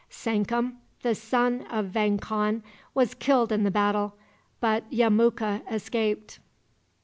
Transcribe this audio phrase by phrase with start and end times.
[0.09, 2.63] Sankum, the son of Vang Khan,
[2.95, 4.15] was killed in the battle,
[4.59, 6.39] but Yemuka escaped.